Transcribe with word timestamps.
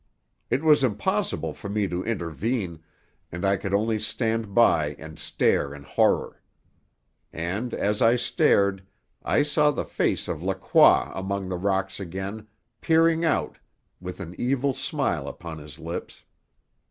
It 0.49 0.63
was 0.63 0.83
impossible 0.83 1.53
for 1.53 1.69
me 1.69 1.87
to 1.87 2.03
intervene, 2.03 2.81
and 3.31 3.45
I 3.45 3.55
could 3.55 3.71
only 3.71 3.99
stand 3.99 4.51
by 4.55 4.95
and 4.97 5.19
stare 5.19 5.75
in 5.75 5.83
horror. 5.83 6.41
And, 7.31 7.71
as 7.75 8.01
I 8.01 8.15
stared, 8.15 8.81
I 9.21 9.43
saw 9.43 9.69
the 9.69 9.85
face 9.85 10.27
of 10.27 10.41
Lacroix 10.41 11.11
among 11.13 11.49
the 11.49 11.55
rocks 11.59 11.99
again, 11.99 12.47
peering 12.81 13.23
out, 13.23 13.59
with 13.99 14.19
an 14.19 14.33
evil 14.39 14.73
smile 14.73 15.27
upon 15.27 15.59
his 15.59 15.77
lips. 15.77 16.23